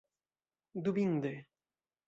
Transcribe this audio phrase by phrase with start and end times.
[0.83, 1.33] Dubinde.